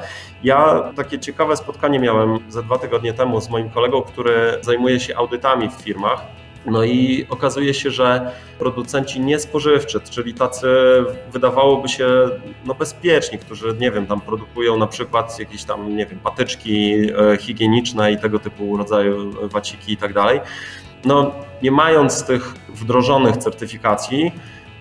Ja 0.44 0.92
takie 0.96 1.20
ciekawe 1.20 1.58
spotkanie 1.58 2.00
miałem 2.00 2.40
ze 2.52 2.64
dwa 2.64 2.78
tygodnie 2.78 3.14
temu 3.14 3.42
z 3.42 3.50
moim 3.50 3.70
kolegą, 3.70 4.02
który 4.02 4.58
zajmuje 4.62 5.00
się 5.00 5.16
audytami 5.16 5.70
w 5.70 5.74
firmach. 5.74 6.22
No 6.66 6.84
i 6.84 7.28
okazuje 7.30 7.74
się, 7.74 7.92
że 7.92 8.32
producenci 8.60 9.20
niespożywczy, 9.20 10.00
czyli 10.10 10.34
tacy 10.34 10.68
wydawałoby 11.32 11.90
się 11.90 12.08
no 12.66 12.74
bezpieczni, 12.74 13.40
którzy 13.40 13.76
nie 13.80 13.92
wiem, 13.92 14.08
tam 14.08 14.22
produkują 14.22 14.78
na 14.78 14.88
przykład 14.88 15.40
jakieś 15.40 15.64
tam, 15.64 15.96
nie 15.96 16.06
wiem, 16.06 16.20
patyczki 16.20 16.96
higieniczne 17.40 18.12
i 18.12 18.18
tego 18.18 18.40
typu 18.40 18.78
rodzaju 18.78 19.32
waciki 19.50 19.94
i 19.94 19.98
tak 19.98 20.14
dalej. 20.14 20.42
No 21.06 21.32
nie 21.62 21.72
mając 21.72 22.26
tych 22.26 22.54
wdrożonych 22.70 23.38
certyfikacji, 23.38 24.32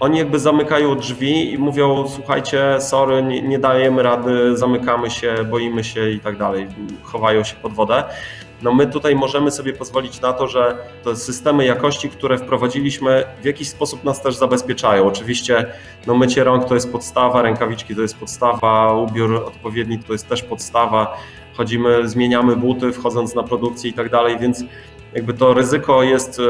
oni 0.00 0.18
jakby 0.18 0.38
zamykają 0.38 0.96
drzwi 0.96 1.52
i 1.52 1.58
mówią, 1.58 2.08
słuchajcie, 2.08 2.76
sorry, 2.80 3.22
nie, 3.22 3.42
nie 3.42 3.58
dajemy 3.58 4.02
rady, 4.02 4.56
zamykamy 4.56 5.10
się, 5.10 5.34
boimy 5.50 5.84
się 5.84 6.10
i 6.10 6.20
tak 6.20 6.38
dalej, 6.38 6.66
chowają 7.02 7.44
się 7.44 7.56
pod 7.56 7.72
wodę. 7.72 8.04
No 8.62 8.72
my 8.74 8.86
tutaj 8.86 9.16
możemy 9.16 9.50
sobie 9.50 9.72
pozwolić 9.72 10.20
na 10.20 10.32
to, 10.32 10.48
że 10.48 10.76
te 11.04 11.16
systemy 11.16 11.64
jakości, 11.64 12.08
które 12.08 12.38
wprowadziliśmy, 12.38 13.24
w 13.42 13.44
jakiś 13.44 13.68
sposób 13.68 14.04
nas 14.04 14.22
też 14.22 14.36
zabezpieczają. 14.36 15.06
Oczywiście 15.06 15.66
no 16.06 16.14
mycie 16.14 16.44
rąk 16.44 16.64
to 16.64 16.74
jest 16.74 16.92
podstawa, 16.92 17.42
rękawiczki 17.42 17.94
to 17.94 18.02
jest 18.02 18.16
podstawa, 18.16 18.92
ubiór 18.92 19.34
odpowiedni 19.34 19.98
to 19.98 20.12
jest 20.12 20.28
też 20.28 20.42
podstawa. 20.42 21.16
Chodzimy, 21.56 22.08
zmieniamy 22.08 22.56
buty 22.56 22.92
wchodząc 22.92 23.34
na 23.34 23.42
produkcję 23.42 23.90
i 23.90 23.92
tak 23.92 24.10
dalej, 24.10 24.38
więc 24.38 24.64
jakby 25.14 25.34
to 25.34 25.54
ryzyko 25.54 26.02
jest 26.02 26.40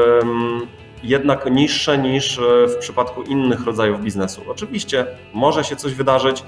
jednak 1.03 1.51
niższe 1.51 1.97
niż 1.97 2.39
w 2.67 2.75
przypadku 2.79 3.21
innych 3.21 3.65
rodzajów 3.65 4.01
biznesu. 4.01 4.41
Oczywiście 4.49 5.05
może 5.33 5.63
się 5.63 5.75
coś 5.75 5.93
wydarzyć, 5.93 6.43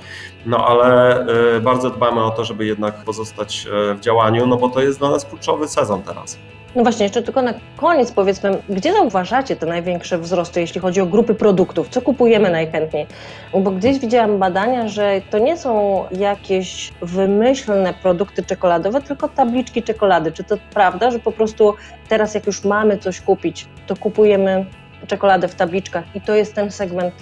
no 0.46 0.68
ale 0.68 1.26
bardzo 1.62 1.90
dbamy 1.90 2.24
o 2.24 2.32
to, 2.32 2.46
żeby 2.46 2.66
jednak 2.66 2.96
pozostać 2.96 3.68
w 3.96 4.00
działaniu, 4.00 4.48
no 4.48 4.58
bo 4.58 4.70
to 4.70 4.82
jest 4.82 5.00
dla 5.00 5.10
nas 5.10 5.26
kluczowy 5.26 5.68
sezon 5.68 6.02
teraz. 6.02 6.38
No 6.76 6.84
właśnie, 6.84 7.04
jeszcze 7.04 7.22
tylko 7.22 7.42
na 7.42 7.54
koniec 7.78 8.12
powiedzmy, 8.12 8.62
gdzie 8.70 8.94
zauważacie 8.94 9.56
te 9.56 9.66
największe 9.66 10.18
wzrosty, 10.18 10.62
jeśli 10.62 10.82
chodzi 10.82 11.02
o 11.02 11.06
grupy 11.06 11.36
produktów? 11.36 11.90
Co 11.90 12.02
kupujemy 12.02 12.50
najchętniej? 12.50 13.08
Bo 13.54 13.72
gdzieś 13.72 14.00
widziałam 14.00 14.40
badania, 14.40 14.88
że 14.88 15.22
to 15.30 15.40
nie 15.40 15.58
są 15.58 16.04
jakieś 16.12 16.94
wymyślne 17.02 17.94
produkty 17.94 18.44
czekoladowe, 18.44 19.02
tylko 19.02 19.30
tabliczki 19.30 19.84
czekolady. 19.84 20.32
Czy 20.32 20.44
to 20.44 20.58
prawda, 20.74 21.12
że 21.12 21.20
po 21.20 21.32
prostu 21.32 21.74
teraz 22.10 22.36
jak 22.36 22.48
już 22.48 22.64
mamy 22.64 22.98
coś 22.98 23.22
kupić, 23.22 23.68
to 23.88 23.96
kupujemy 23.96 24.66
czekoladę 25.08 25.48
w 25.48 25.56
tabliczkach 25.56 26.04
i 26.16 26.22
to 26.22 26.36
jest 26.36 26.54
ten 26.54 26.72
segment 26.72 27.14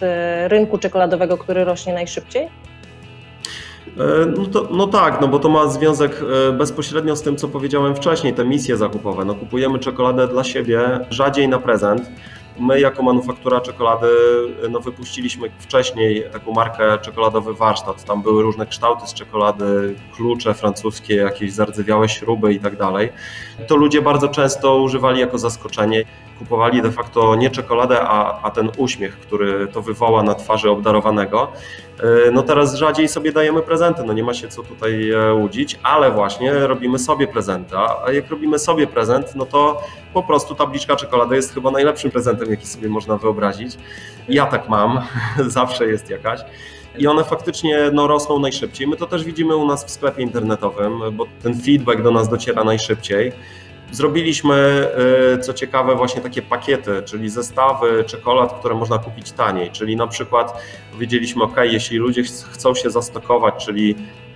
rynku 0.47 0.77
czekoladowego, 0.77 1.37
który 1.37 1.63
rośnie 1.63 1.93
najszybciej? 1.93 2.47
No, 4.37 4.45
to, 4.45 4.67
no, 4.71 4.87
tak, 4.87 5.21
no 5.21 5.27
bo 5.27 5.39
to 5.39 5.49
ma 5.49 5.67
związek 5.67 6.21
bezpośrednio 6.57 7.15
z 7.15 7.21
tym, 7.21 7.35
co 7.35 7.47
powiedziałem 7.47 7.95
wcześniej, 7.95 8.33
te 8.33 8.45
misje 8.45 8.77
zakupowe. 8.77 9.25
No 9.25 9.35
kupujemy 9.35 9.79
czekoladę 9.79 10.27
dla 10.27 10.43
siebie, 10.43 10.99
rzadziej 11.09 11.47
na 11.47 11.59
prezent. 11.59 12.09
My 12.59 12.79
jako 12.79 13.03
manufaktura 13.03 13.61
czekolady 13.61 14.07
no, 14.69 14.79
wypuściliśmy 14.79 15.49
wcześniej 15.59 16.23
taką 16.33 16.51
markę 16.51 16.97
czekoladowy 17.01 17.53
warsztat. 17.53 18.03
Tam 18.03 18.21
były 18.21 18.43
różne 18.43 18.65
kształty 18.65 19.07
z 19.07 19.13
czekolady, 19.13 19.95
klucze 20.15 20.53
francuskie, 20.53 21.15
jakieś 21.15 21.53
zardzewiałe 21.53 22.09
śruby 22.09 22.53
i 22.53 22.59
tak 22.59 22.77
dalej. 22.77 23.09
To 23.67 23.75
ludzie 23.75 24.01
bardzo 24.01 24.27
często 24.27 24.77
używali 24.77 25.19
jako 25.19 25.37
zaskoczenie. 25.37 26.03
Kupowali 26.43 26.81
de 26.81 26.91
facto 26.91 27.35
nie 27.35 27.49
czekoladę, 27.49 28.01
a, 28.01 28.41
a 28.41 28.51
ten 28.51 28.69
uśmiech, 28.77 29.19
który 29.19 29.67
to 29.67 29.81
wywoła 29.81 30.23
na 30.23 30.35
twarzy 30.35 30.69
obdarowanego. 30.69 31.51
No 32.33 32.43
teraz 32.43 32.75
rzadziej 32.75 33.07
sobie 33.07 33.31
dajemy 33.31 33.61
prezenty, 33.61 34.03
no 34.03 34.13
nie 34.13 34.23
ma 34.23 34.33
się 34.33 34.47
co 34.47 34.63
tutaj 34.63 35.11
łudzić, 35.35 35.79
ale 35.83 36.11
właśnie 36.11 36.53
robimy 36.53 36.99
sobie 36.99 37.27
prezenty. 37.27 37.75
A 37.77 38.11
jak 38.11 38.29
robimy 38.29 38.59
sobie 38.59 38.87
prezent, 38.87 39.35
no 39.35 39.45
to 39.45 39.81
po 40.13 40.23
prostu 40.23 40.55
tabliczka 40.55 40.95
czekolady 40.95 41.35
jest 41.35 41.53
chyba 41.53 41.71
najlepszym 41.71 42.11
prezentem, 42.11 42.49
jaki 42.49 42.67
sobie 42.67 42.89
można 42.89 43.17
wyobrazić. 43.17 43.77
Ja 44.29 44.45
tak 44.45 44.69
mam, 44.69 45.01
zawsze 45.47 45.85
jest 45.85 46.09
jakaś. 46.09 46.39
I 46.97 47.07
one 47.07 47.23
faktycznie 47.23 47.79
no, 47.93 48.07
rosną 48.07 48.39
najszybciej. 48.39 48.87
My 48.87 48.95
to 48.97 49.07
też 49.07 49.23
widzimy 49.23 49.55
u 49.55 49.65
nas 49.65 49.85
w 49.85 49.89
sklepie 49.89 50.21
internetowym, 50.21 50.99
bo 51.11 51.25
ten 51.43 51.61
feedback 51.61 52.01
do 52.01 52.11
nas 52.11 52.29
dociera 52.29 52.63
najszybciej. 52.63 53.31
Zrobiliśmy, 53.93 54.87
co 55.41 55.53
ciekawe, 55.53 55.95
właśnie 55.95 56.21
takie 56.21 56.41
pakiety, 56.41 57.01
czyli 57.05 57.29
zestawy 57.29 58.03
czekolad, 58.03 58.53
które 58.59 58.75
można 58.75 58.97
kupić 58.97 59.31
taniej. 59.31 59.71
Czyli 59.71 59.95
na 59.95 60.07
przykład 60.07 60.63
powiedzieliśmy, 60.91 61.43
OK, 61.43 61.55
jeśli 61.63 61.97
ludzie 61.97 62.23
chcą 62.51 62.75
się 62.75 62.89
zastokować, 62.89 63.65
czyli 63.65 63.95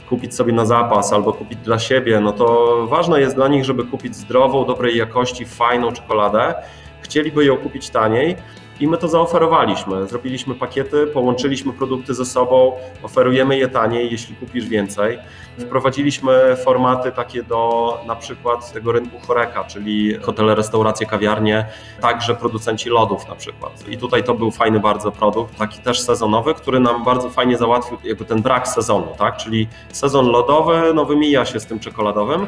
kupić 0.10 0.36
sobie 0.36 0.54
na 0.54 0.66
zapas 0.66 1.14
albo 1.14 1.34
kupić 1.34 1.60
dla 1.60 1.80
siebie, 1.80 2.20
no 2.20 2.32
to 2.32 2.78
ważne 2.88 3.20
jest 3.20 3.36
dla 3.36 3.48
nich, 3.48 3.66
żeby 3.66 3.84
kupić 3.84 4.16
zdrową, 4.16 4.66
dobrej 4.66 4.98
jakości, 4.98 5.46
fajną 5.46 5.92
czekoladę. 5.92 6.54
Chcieliby 7.02 7.46
ją 7.46 7.58
kupić 7.58 7.90
taniej 7.90 8.36
i 8.80 8.88
my 8.88 8.98
to 8.98 9.08
zaoferowaliśmy. 9.08 10.08
Zrobiliśmy 10.08 10.56
pakiety, 10.56 11.08
połączyliśmy 11.08 11.74
produkty 11.74 12.14
ze 12.14 12.26
sobą, 12.26 12.74
oferujemy 13.04 13.58
je 13.58 13.68
taniej, 13.68 14.12
jeśli 14.12 14.36
kupisz 14.36 14.66
więcej. 14.66 15.20
Wprowadziliśmy 15.60 16.56
formaty 16.66 17.12
takie 17.12 17.44
do 17.44 17.94
na 18.08 18.16
przykład 18.16 18.74
tego 18.74 18.92
rynku 18.92 19.20
choreka, 19.28 19.64
czyli 19.64 20.18
hotele, 20.18 20.56
restauracje, 20.56 21.08
kawiarnie, 21.08 21.66
także 22.02 22.36
producenci 22.36 22.90
lodów 22.90 23.28
na 23.30 23.36
przykład. 23.36 23.90
I 23.90 23.98
tutaj 23.98 24.24
to 24.24 24.34
był 24.34 24.52
fajny 24.52 24.80
bardzo 24.80 25.12
produkt, 25.12 25.58
taki 25.58 25.80
też 25.80 26.02
sezonowy, 26.02 26.54
który 26.54 26.80
nam 26.80 27.04
bardzo 27.04 27.30
fajnie 27.30 27.58
załatwił 27.58 27.98
jakby 28.04 28.26
ten 28.26 28.42
brak 28.42 28.68
sezonu, 28.68 29.08
tak? 29.18 29.38
Czyli 29.38 29.68
sezon 29.92 30.28
lodowy 30.28 30.92
no 30.94 31.06
wymija 31.06 31.46
się 31.46 31.60
z 31.60 31.66
tym 31.66 31.80
czekoladowym. 31.80 32.48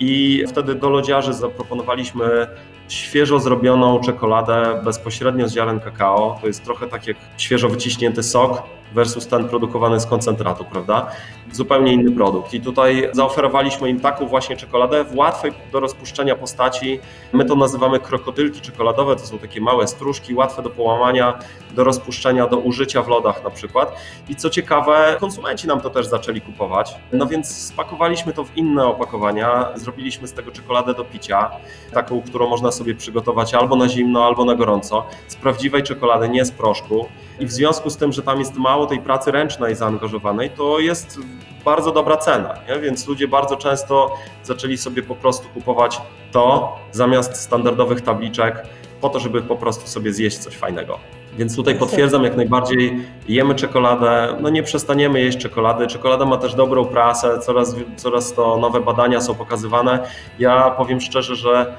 I 0.00 0.44
wtedy 0.48 0.74
do 0.74 0.90
lodziarzy 0.90 1.32
zaproponowaliśmy 1.32 2.46
świeżo 2.88 3.38
zrobioną 3.38 4.00
czekoladę 4.00 4.80
bezpośrednio 4.84 5.48
z 5.48 5.54
ziaren 5.54 5.80
kakao. 5.80 6.38
To 6.40 6.46
jest 6.46 6.64
trochę 6.64 6.86
tak 6.86 7.06
jak 7.06 7.16
świeżo 7.36 7.68
wyciśnięty 7.68 8.22
sok 8.22 8.62
versus 8.92 9.26
ten 9.26 9.48
produkowany 9.48 10.00
z 10.00 10.06
koncentratu, 10.06 10.64
prawda? 10.64 11.06
Zupełnie 11.52 11.92
inny 11.92 12.12
produkt. 12.12 12.54
I 12.54 12.60
tutaj 12.60 13.10
zaoferowaliśmy 13.12 13.88
im 13.90 14.00
taką 14.00 14.26
właśnie 14.26 14.56
czekoladę 14.56 15.04
w 15.04 15.16
łatwej 15.16 15.52
do 15.72 15.80
rozpuszczenia 15.80 16.36
postaci. 16.36 17.00
My 17.32 17.44
to 17.44 17.54
nazywamy 17.54 18.00
krokodylki 18.00 18.60
czekoladowe. 18.60 19.16
To 19.16 19.26
są 19.26 19.38
takie 19.38 19.60
małe 19.60 19.86
stróżki, 19.86 20.34
łatwe 20.34 20.62
do 20.62 20.70
połamania, 20.70 21.38
do 21.74 21.84
rozpuszczenia, 21.84 22.46
do 22.46 22.58
użycia 22.58 23.02
w 23.02 23.08
lodach 23.08 23.44
na 23.44 23.50
przykład. 23.50 23.96
I 24.28 24.36
co 24.36 24.50
ciekawe, 24.50 25.16
konsumenci 25.20 25.66
nam 25.66 25.80
to 25.80 25.90
też 25.90 26.06
zaczęli 26.06 26.40
kupować. 26.40 26.94
No 27.12 27.26
więc 27.26 27.56
spakowaliśmy 27.56 28.32
to 28.32 28.44
w 28.44 28.56
inne 28.56 28.86
opakowania. 28.86 29.68
Zrobiliśmy 29.74 30.28
z 30.28 30.32
tego 30.32 30.50
czekoladę 30.50 30.94
do 30.94 31.04
picia, 31.04 31.50
taką, 31.92 32.22
którą 32.22 32.48
można 32.48 32.72
sobie 32.72 32.94
przygotować 32.94 33.54
albo 33.54 33.76
na 33.76 33.88
zimno, 33.88 34.24
albo 34.24 34.44
na 34.44 34.54
gorąco. 34.54 35.06
Z 35.28 35.36
prawdziwej 35.36 35.82
czekolady, 35.82 36.28
nie 36.28 36.44
z 36.44 36.50
proszku. 36.50 37.08
I 37.40 37.46
w 37.46 37.52
związku 37.52 37.90
z 37.90 37.96
tym, 37.96 38.12
że 38.12 38.22
tam 38.22 38.38
jest 38.38 38.54
mało 38.56 38.79
tej 38.86 38.98
pracy 38.98 39.30
ręcznej 39.30 39.74
zaangażowanej, 39.74 40.50
to 40.50 40.78
jest 40.78 41.18
bardzo 41.64 41.92
dobra 41.92 42.16
cena, 42.16 42.54
nie? 42.68 42.80
więc 42.80 43.08
ludzie 43.08 43.28
bardzo 43.28 43.56
często 43.56 44.14
zaczęli 44.42 44.76
sobie 44.76 45.02
po 45.02 45.14
prostu 45.14 45.48
kupować 45.54 46.00
to 46.32 46.76
zamiast 46.92 47.36
standardowych 47.36 48.00
tabliczek, 48.00 48.62
po 49.00 49.08
to, 49.08 49.20
żeby 49.20 49.42
po 49.42 49.56
prostu 49.56 49.88
sobie 49.88 50.12
zjeść 50.12 50.38
coś 50.38 50.56
fajnego. 50.56 50.98
Więc 51.38 51.56
tutaj 51.56 51.74
potwierdzam 51.74 52.24
jak 52.24 52.36
najbardziej, 52.36 53.04
jemy 53.28 53.54
czekoladę, 53.54 54.36
no 54.40 54.48
nie 54.48 54.62
przestaniemy 54.62 55.20
jeść 55.20 55.38
czekolady. 55.38 55.86
Czekolada 55.86 56.24
ma 56.24 56.36
też 56.36 56.54
dobrą 56.54 56.84
prasę, 56.84 57.38
coraz, 57.38 57.76
coraz 57.96 58.34
to 58.34 58.56
nowe 58.56 58.80
badania 58.80 59.20
są 59.20 59.34
pokazywane. 59.34 60.08
Ja 60.38 60.70
powiem 60.70 61.00
szczerze, 61.00 61.34
że 61.34 61.74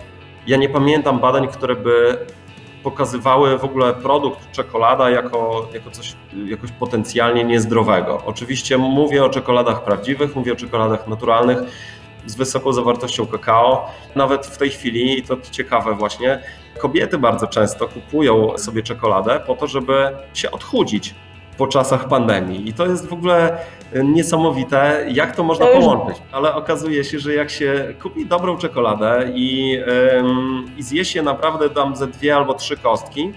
ja 0.48 0.58
nie 0.58 0.70
pamiętam 0.70 1.20
badań, 1.20 1.48
które 1.48 1.76
by 1.76 2.18
pokazywały 2.84 3.58
w 3.58 3.64
ogóle 3.64 3.94
produkt 3.94 4.52
czekolada 4.52 5.10
jako, 5.10 5.70
jako 5.74 5.92
coś 5.92 6.16
jakoś 6.46 6.72
potencjalnie 6.72 7.44
niezdrowego. 7.44 8.22
Oczywiście 8.26 8.78
mówię 8.78 9.26
o 9.26 9.30
czekoladach 9.30 9.84
prawdziwych, 9.84 10.36
mówię 10.36 10.54
o 10.54 10.56
czekoladach 10.56 11.08
naturalnych 11.08 11.60
z 12.26 12.36
wysoką 12.36 12.74
zawartością 12.74 13.28
kakao. 13.28 13.90
Nawet 14.16 14.46
w 14.46 14.58
tej 14.58 14.70
chwili, 14.70 15.20
i 15.20 15.24
to 15.24 15.38
ciekawe 15.52 15.94
właśnie, 15.94 16.44
kobiety 16.78 17.18
bardzo 17.18 17.48
często 17.48 17.88
kupują 17.88 18.58
sobie 18.58 18.84
czekoladę 18.84 19.40
po 19.48 19.56
to, 19.56 19.68
żeby 19.68 20.12
się 20.34 20.52
odchudzić 20.52 21.16
po 21.62 21.68
czasach 21.68 22.08
pandemii. 22.08 22.70
I 22.70 22.74
to 22.74 22.86
jest 22.86 23.08
w 23.08 23.14
ogóle 23.14 23.58
niesamowite, 24.04 25.06
jak 25.12 25.36
to 25.36 25.44
można 25.44 25.66
połączyć. 25.66 26.24
Ale 26.32 26.56
okazuje 26.56 27.04
się, 27.04 27.20
że 27.20 27.34
jak 27.34 27.50
się 27.50 27.94
kupi 28.02 28.26
dobrą 28.26 28.58
czekoladę 28.58 29.32
i, 29.34 29.78
ym, 30.20 30.66
i 30.78 30.84
zje 30.84 31.06
się 31.06 31.22
naprawdę 31.22 31.70
tam 31.70 31.96
ze 31.96 32.08
dwie 32.08 32.36
albo 32.36 32.54
trzy 32.54 32.78
kostki, 32.78 33.34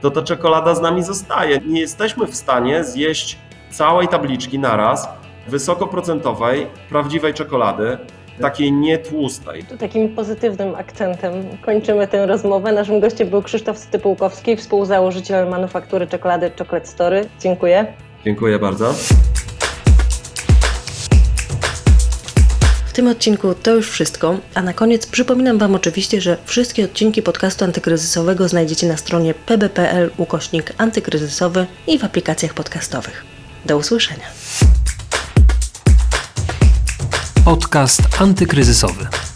to 0.00 0.10
ta 0.10 0.22
czekolada 0.22 0.74
z 0.74 0.80
nami 0.80 1.02
zostaje. 1.02 1.60
Nie 1.66 1.80
jesteśmy 1.80 2.26
w 2.26 2.34
stanie 2.34 2.84
zjeść 2.84 3.38
całej 3.70 4.08
tabliczki 4.08 4.58
naraz 4.58 5.08
wysokoprocentowej, 5.48 6.66
prawdziwej 6.88 7.34
czekolady, 7.34 7.98
takiej 8.40 8.72
nietłustej. 8.72 9.64
To 9.64 9.76
takim 9.76 10.14
pozytywnym 10.14 10.74
akcentem 10.74 11.32
kończymy 11.62 12.08
tę 12.08 12.26
rozmowę. 12.26 12.72
Naszym 12.72 13.00
gościem 13.00 13.28
był 13.28 13.42
Krzysztof 13.42 13.78
Stypułkowski, 13.78 14.56
współzałożyciel 14.56 15.48
manufaktury 15.48 16.06
czekolady 16.06 16.50
Chocolate 16.58 16.86
Story. 16.86 17.28
Dziękuję. 17.40 17.86
Dziękuję 18.24 18.58
bardzo. 18.58 18.94
W 22.86 22.92
tym 22.92 23.08
odcinku 23.08 23.54
to 23.54 23.74
już 23.74 23.90
wszystko, 23.90 24.36
a 24.54 24.62
na 24.62 24.72
koniec 24.72 25.06
przypominam 25.06 25.58
Wam 25.58 25.74
oczywiście, 25.74 26.20
że 26.20 26.36
wszystkie 26.44 26.84
odcinki 26.84 27.22
podcastu 27.22 27.64
antykryzysowego 27.64 28.48
znajdziecie 28.48 28.86
na 28.86 28.96
stronie 28.96 29.34
pb.pl 29.34 30.10
ukośnik 30.16 30.72
antykryzysowy 30.78 31.66
i 31.86 31.98
w 31.98 32.04
aplikacjach 32.04 32.54
podcastowych. 32.54 33.24
Do 33.66 33.76
usłyszenia. 33.76 34.24
Podcast 37.44 38.02
antykryzysowy. 38.20 39.29